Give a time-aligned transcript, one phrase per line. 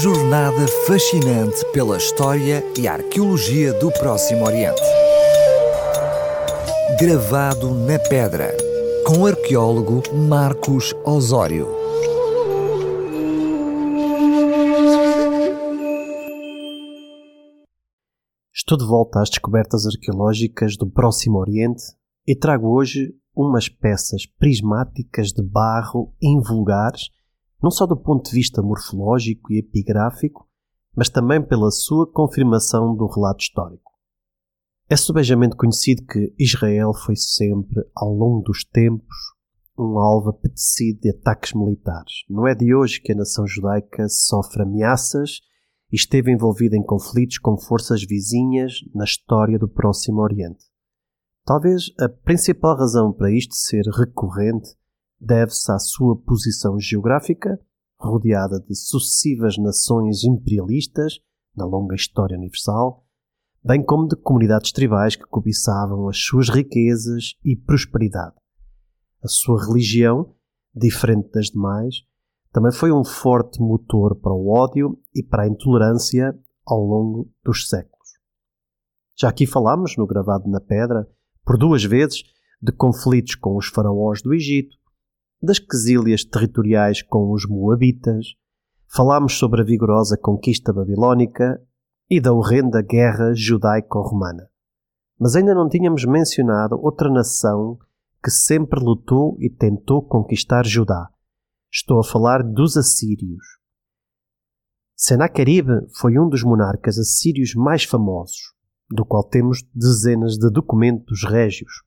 [0.00, 4.80] jornada fascinante pela história e arqueologia do Próximo Oriente.
[6.98, 8.56] Gravado na pedra,
[9.06, 11.68] com o arqueólogo Marcos Osório.
[18.54, 21.82] Estou de volta às descobertas arqueológicas do Próximo Oriente
[22.26, 27.10] e trago hoje umas peças prismáticas de barro invulgares
[27.62, 30.48] não só do ponto de vista morfológico e epigráfico,
[30.96, 33.90] mas também pela sua confirmação do relato histórico.
[34.88, 39.16] É subejamente conhecido que Israel foi sempre, ao longo dos tempos,
[39.78, 42.24] um alvo apetecido de ataques militares.
[42.28, 45.40] Não é de hoje que a nação judaica sofre ameaças
[45.92, 50.64] e esteve envolvida em conflitos com forças vizinhas na história do Próximo Oriente.
[51.44, 54.70] Talvez a principal razão para isto ser recorrente
[55.20, 57.60] deve-se à sua posição geográfica,
[57.98, 61.20] rodeada de sucessivas nações imperialistas
[61.54, 63.04] na longa história universal,
[63.62, 68.34] bem como de comunidades tribais que cobiçavam as suas riquezas e prosperidade.
[69.22, 70.34] A sua religião,
[70.74, 71.96] diferente das demais,
[72.52, 77.68] também foi um forte motor para o ódio e para a intolerância ao longo dos
[77.68, 78.08] séculos.
[79.18, 81.06] Já aqui falámos, no Gravado na Pedra,
[81.44, 82.22] por duas vezes,
[82.62, 84.79] de conflitos com os faraós do Egito,
[85.42, 88.34] das quesílias territoriais com os Moabitas,
[88.86, 91.60] falámos sobre a vigorosa conquista babilónica
[92.10, 94.48] e da horrenda guerra judaico-romana.
[95.18, 97.78] Mas ainda não tínhamos mencionado outra nação
[98.22, 101.08] que sempre lutou e tentou conquistar Judá.
[101.72, 103.58] Estou a falar dos assírios.
[104.94, 108.52] Senaqueribe foi um dos monarcas assírios mais famosos,
[108.90, 111.82] do qual temos dezenas de documentos régios.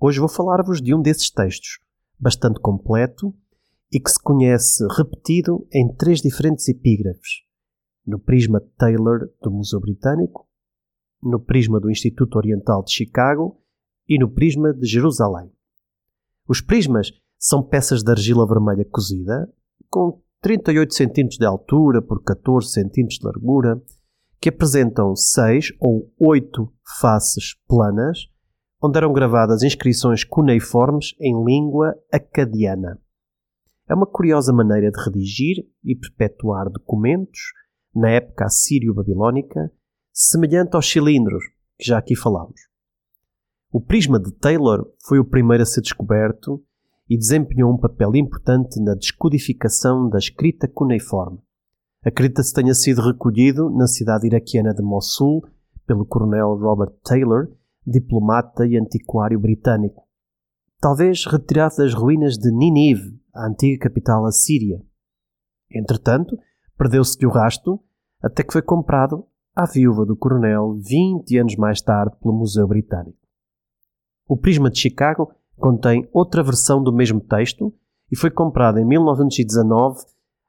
[0.00, 1.78] Hoje vou falar-vos de um desses textos,
[2.22, 3.34] bastante completo
[3.92, 7.42] e que se conhece repetido em três diferentes epígrafes:
[8.06, 10.48] no prisma Taylor do Museu Britânico,
[11.20, 13.60] no prisma do Instituto Oriental de Chicago
[14.08, 15.52] e no prisma de Jerusalém.
[16.48, 19.52] Os prismas são peças de argila vermelha cozida,
[19.90, 23.82] com 38 cm de altura por 14 cm de largura,
[24.40, 28.31] que apresentam seis ou oito faces planas
[28.82, 32.98] onde eram gravadas inscrições cuneiformes em língua acadiana.
[33.88, 37.40] É uma curiosa maneira de redigir e perpetuar documentos
[37.94, 39.70] na época assírio-babilónica,
[40.12, 41.44] semelhante aos cilindros
[41.78, 42.60] que já aqui falámos.
[43.70, 46.62] O prisma de Taylor foi o primeiro a ser descoberto
[47.08, 51.38] e desempenhou um papel importante na descodificação da escrita cuneiforme.
[52.04, 55.42] Acredita-se tenha sido recolhido na cidade iraquiana de Mossul
[55.86, 57.48] pelo coronel Robert Taylor
[57.86, 60.06] diplomata e antiquário britânico,
[60.80, 64.80] talvez retirado das ruínas de Ninive, a antiga capital assíria.
[65.70, 66.38] Entretanto,
[66.76, 67.80] perdeu-se-lhe o rasto
[68.22, 73.18] até que foi comprado à viúva do coronel 20 anos mais tarde pelo Museu Britânico.
[74.28, 77.72] O Prisma de Chicago contém outra versão do mesmo texto
[78.10, 80.00] e foi comprado em 1919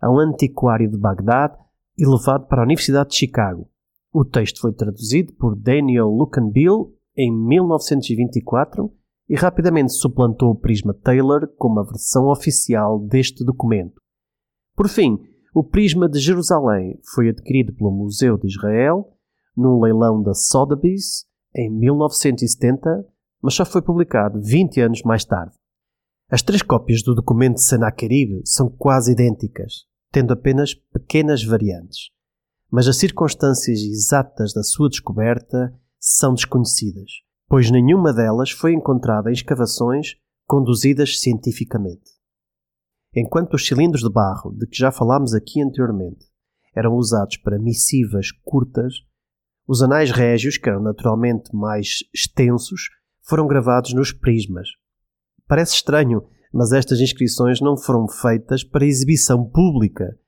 [0.00, 1.56] a um antiquário de Bagdade
[1.96, 3.68] e levado para a Universidade de Chicago.
[4.12, 8.88] O texto foi traduzido por Daniel Lucanbill em 1924
[9.28, 14.00] e rapidamente suplantou o Prisma Taylor como a versão oficial deste documento.
[14.76, 15.18] Por fim,
[15.52, 19.12] o Prisma de Jerusalém foi adquirido pelo Museu de Israel
[19.56, 23.04] num leilão da Sotheby's em 1970,
[23.42, 25.56] mas só foi publicado 20 anos mais tarde.
[26.30, 32.10] As três cópias do documento de Senaqueribe são quase idênticas, tendo apenas pequenas variantes.
[32.70, 37.10] Mas as circunstâncias exatas da sua descoberta são desconhecidas,
[37.48, 40.16] pois nenhuma delas foi encontrada em escavações
[40.46, 42.10] conduzidas cientificamente.
[43.14, 46.26] Enquanto os cilindros de barro, de que já falámos aqui anteriormente,
[46.74, 48.94] eram usados para missivas curtas,
[49.66, 52.88] os anais régios, que eram naturalmente mais extensos,
[53.22, 54.68] foram gravados nos prismas.
[55.46, 56.22] Parece estranho,
[56.52, 60.18] mas estas inscrições não foram feitas para exibição pública.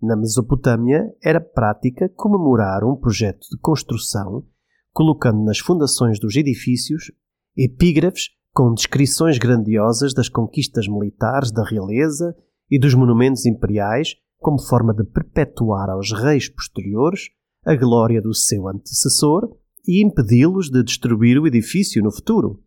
[0.00, 4.44] Na Mesopotâmia era prática comemorar um projeto de construção
[4.92, 7.10] colocando nas fundações dos edifícios
[7.56, 12.34] epígrafes com descrições grandiosas das conquistas militares da realeza
[12.70, 17.30] e dos monumentos imperiais, como forma de perpetuar aos reis posteriores
[17.64, 19.48] a glória do seu antecessor
[19.86, 22.62] e impedi-los de destruir o edifício no futuro.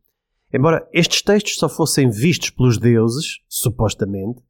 [0.54, 4.42] Embora estes textos só fossem vistos pelos deuses, supostamente,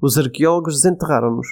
[0.00, 1.46] os arqueólogos desenterraram-nos,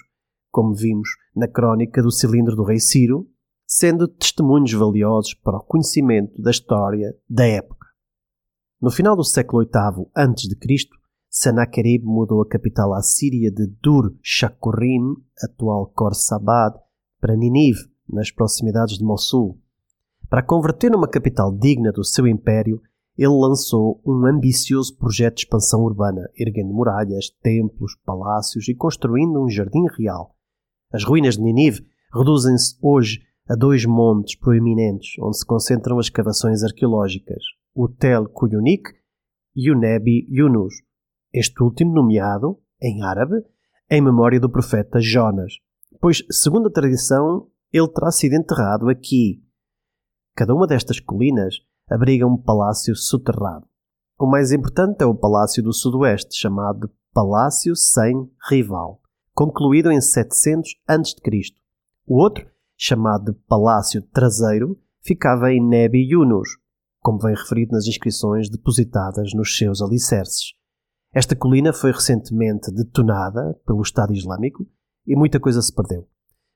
[0.50, 3.28] como vimos na crónica do cilindro do rei Ciro,
[3.72, 7.86] sendo testemunhos valiosos para o conhecimento da história da época.
[8.82, 10.88] No final do século VIII a.C.,
[11.28, 15.14] Senaquerib mudou a capital assíria de Dur-Shakurin,
[15.44, 16.74] atual Khorsabad,
[17.20, 19.56] para Ninive, nas proximidades de Mossul.
[20.28, 22.82] Para converter numa capital digna do seu império,
[23.16, 29.48] ele lançou um ambicioso projeto de expansão urbana, erguendo muralhas, templos, palácios e construindo um
[29.48, 30.34] jardim real.
[30.92, 36.62] As ruínas de Ninive reduzem-se hoje a dois montes proeminentes onde se concentram as escavações
[36.62, 37.42] arqueológicas,
[37.74, 38.92] o Tel Kuyunik
[39.56, 40.72] e o Nebi Yunus,
[41.32, 43.42] este último nomeado, em árabe,
[43.90, 45.54] em memória do profeta Jonas,
[46.00, 49.42] pois, segundo a tradição, ele terá sido enterrado aqui.
[50.36, 51.56] Cada uma destas colinas
[51.90, 53.66] abriga um palácio soterrado.
[54.16, 59.00] O mais importante é o Palácio do Sudoeste, chamado Palácio Sem Rival,
[59.34, 61.16] concluído em 700 a.C.
[62.06, 62.46] O outro
[62.80, 66.48] chamado de Palácio Traseiro, ficava em Nebi Yunus,
[67.02, 70.54] como vem referido nas inscrições depositadas nos seus alicerces.
[71.12, 74.66] Esta colina foi recentemente detonada pelo Estado Islâmico
[75.06, 76.08] e muita coisa se perdeu.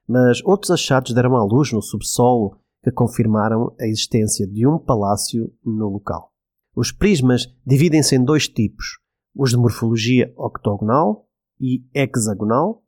[0.09, 5.53] Mas outros achados deram à luz no subsolo que confirmaram a existência de um palácio
[5.62, 6.32] no local.
[6.75, 8.99] Os prismas dividem-se em dois tipos:
[9.35, 11.29] os de morfologia octogonal
[11.61, 12.82] e hexagonal,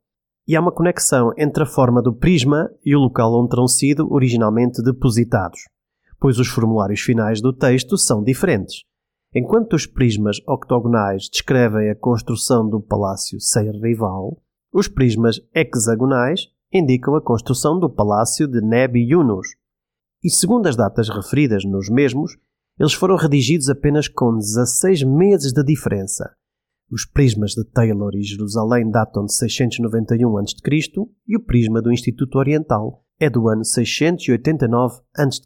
[0.47, 4.11] e há uma conexão entre a forma do prisma e o local onde terão sido
[4.11, 5.59] originalmente depositados,
[6.19, 8.83] pois os formulários finais do texto são diferentes.
[9.35, 14.41] Enquanto os prismas octogonais descrevem a construção do palácio sem rival,
[14.73, 19.47] os prismas hexagonais indicam a construção do palácio de Nebi Yunus.
[20.23, 22.37] E segundo as datas referidas nos mesmos,
[22.79, 26.35] eles foram redigidos apenas com 16 meses de diferença,
[26.89, 30.55] os prismas de Taylor e Jerusalém datam de 691 a.C.
[31.27, 35.41] e o prisma do Instituto Oriental é do ano 689 a.C.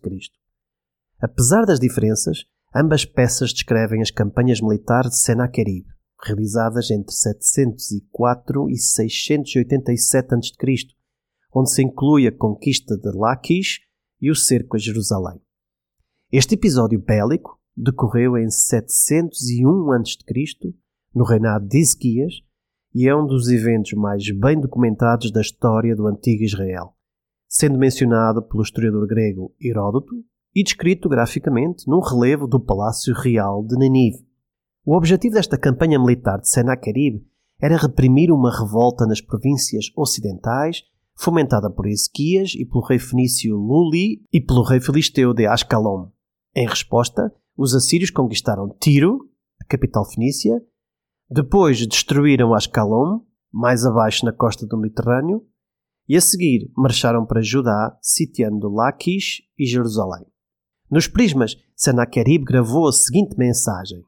[1.20, 2.46] Apesar das diferenças,
[2.76, 5.86] ambas peças descrevem as campanhas militares de Senaquerib,
[6.24, 10.52] realizadas entre 704 e 687 a.C.,
[11.54, 13.80] onde se inclui a conquista de Laquish
[14.22, 15.42] e o cerco a Jerusalém.
[16.32, 20.82] Este episódio bélico decorreu em 701 a.C
[21.14, 22.34] no reinado de Ezequias
[22.94, 26.94] e é um dos eventos mais bem documentados da história do antigo Israel,
[27.48, 30.14] sendo mencionado pelo historiador grego Heródoto
[30.54, 34.26] e descrito graficamente num relevo do Palácio Real de Ninive.
[34.86, 37.24] O objetivo desta campanha militar de Senaquerib
[37.62, 40.84] era reprimir uma revolta nas províncias ocidentais,
[41.16, 46.10] fomentada por Ezequias e pelo rei fenício Luli e pelo rei filisteu de Ascalon.
[46.56, 49.30] Em resposta, os assírios conquistaram Tiro,
[49.62, 50.62] a capital fenícia,
[51.32, 55.48] depois destruíram Ascalon, mais abaixo na costa do Mediterrâneo,
[56.08, 60.26] e a seguir marcharam para Judá, sitiando Laquish e Jerusalém.
[60.90, 64.04] Nos prismas, Senaquerib gravou a seguinte mensagem: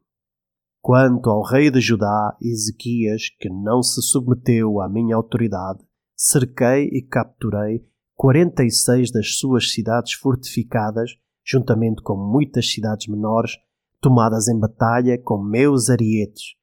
[0.81, 5.79] Quanto ao rei de Judá, Ezequias, que não se submeteu à minha autoridade,
[6.13, 7.85] cerquei e capturei
[8.15, 11.11] 46 das suas cidades fortificadas,
[11.45, 13.53] juntamente com muitas cidades menores,
[14.01, 16.61] tomadas em batalha com meus arietes,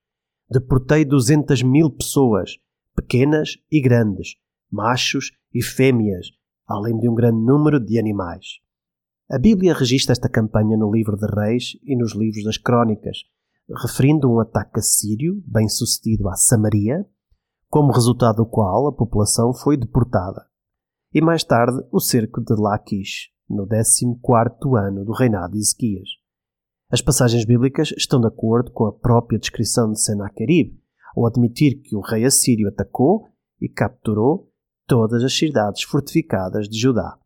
[0.51, 2.57] deportei duzentas mil pessoas,
[2.97, 4.35] pequenas e grandes,
[4.71, 6.27] machos e fêmeas,
[6.67, 8.59] além de um grande número de animais.
[9.31, 13.19] A Bíblia registra esta campanha no livro de Reis e nos livros das Crônicas,
[13.83, 17.07] referindo um ataque assírio bem sucedido à Samaria,
[17.69, 20.45] como resultado do qual a população foi deportada,
[21.15, 26.20] e mais tarde o cerco de Laquish, no 14 ano do reinado de Ezequias.
[26.93, 30.77] As passagens bíblicas estão de acordo com a própria descrição de Senaquerib,
[31.17, 33.29] ao admitir que o rei assírio atacou
[33.61, 34.51] e capturou
[34.89, 37.17] todas as cidades fortificadas de Judá.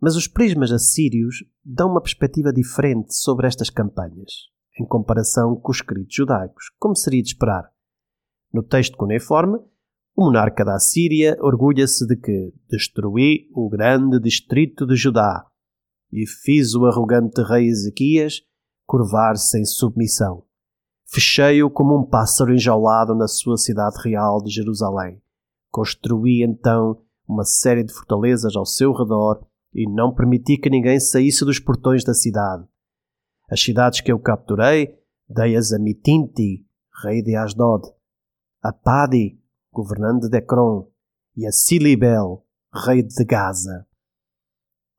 [0.00, 4.30] Mas os prismas assírios dão uma perspectiva diferente sobre estas campanhas,
[4.80, 7.68] em comparação com os escritos judaicos, como seria de esperar.
[8.52, 9.58] No texto cuneiforme,
[10.14, 15.44] o monarca da Assíria orgulha-se de que destruí o grande distrito de Judá
[16.12, 18.42] e fiz o arrogante rei Ezequias
[18.88, 20.42] curvar-se em submissão.
[21.06, 25.20] Fechei-o como um pássaro enjaulado na sua cidade real de Jerusalém.
[25.70, 31.44] Construí então uma série de fortalezas ao seu redor e não permiti que ninguém saísse
[31.44, 32.66] dos portões da cidade.
[33.50, 36.66] As cidades que eu capturei dei-as a Mitinti,
[37.04, 37.86] rei de Asdod,
[38.62, 39.38] a Padi,
[39.70, 40.90] governante de Ekron,
[41.36, 42.42] e a Silibel,
[42.86, 43.86] rei de Gaza.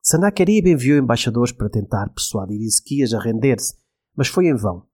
[0.09, 3.75] Senaquerib enviou embaixadores para tentar persuadir Ezequias a render-se,
[4.17, 4.87] mas foi em vão.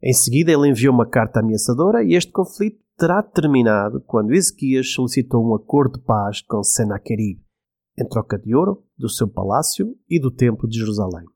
[0.00, 5.44] Em seguida, ele enviou uma carta ameaçadora e este conflito terá terminado quando Ezequias solicitou
[5.44, 7.40] um acordo de paz com Senaquerib,
[7.98, 11.26] em troca de ouro do seu palácio e do templo de Jerusalém.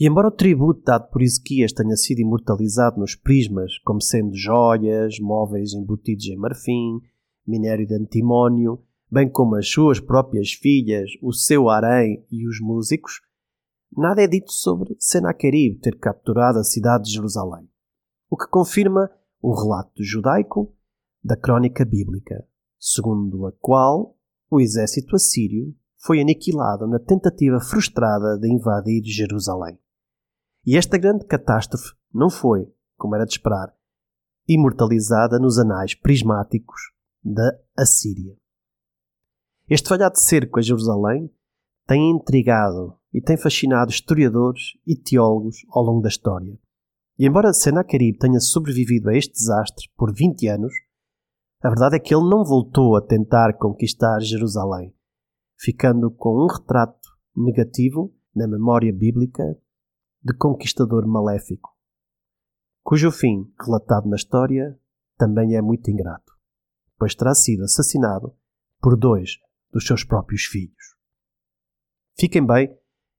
[0.00, 5.20] E embora o tributo dado por Ezequias tenha sido imortalizado nos prismas como sendo joias,
[5.20, 7.02] móveis embutidos em marfim,
[7.46, 8.82] minério de antimónio,
[9.12, 13.20] bem como as suas próprias filhas, o seu harém e os músicos,
[13.94, 17.68] nada é dito sobre Senaquerib ter capturado a cidade de Jerusalém,
[18.30, 19.10] o que confirma
[19.42, 20.74] o relato judaico
[21.22, 22.42] da crónica bíblica,
[22.78, 24.16] segundo a qual
[24.50, 29.78] o exército assírio foi aniquilado na tentativa frustrada de invadir Jerusalém.
[30.64, 32.66] E esta grande catástrofe não foi,
[32.96, 33.74] como era de esperar,
[34.48, 36.80] imortalizada nos anais prismáticos
[37.22, 38.41] da Assíria.
[39.68, 41.30] Este falhado cerco a Jerusalém
[41.86, 46.58] tem intrigado e tem fascinado historiadores e teólogos ao longo da história.
[47.18, 50.72] E embora Senaquerib tenha sobrevivido a este desastre por 20 anos,
[51.62, 54.92] a verdade é que ele não voltou a tentar conquistar Jerusalém,
[55.56, 59.44] ficando com um retrato negativo na memória bíblica
[60.24, 61.70] de conquistador maléfico,
[62.82, 64.78] cujo fim, relatado na história,
[65.16, 66.32] também é muito ingrato,
[66.98, 68.34] pois terá sido assassinado
[68.80, 69.38] por dois
[69.72, 70.94] dos seus próprios filhos.
[72.18, 72.76] Fiquem bem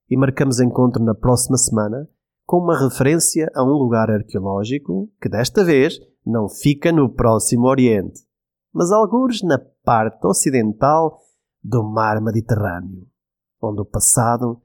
[0.09, 2.07] e marcamos encontro na próxima semana
[2.45, 8.21] com uma referência a um lugar arqueológico que desta vez não fica no Próximo Oriente,
[8.71, 11.19] mas alguns na parte ocidental
[11.63, 13.07] do mar Mediterrâneo,
[13.61, 14.61] onde o passado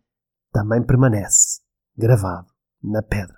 [0.53, 1.61] também permanece
[1.97, 2.49] gravado
[2.83, 3.38] na pedra.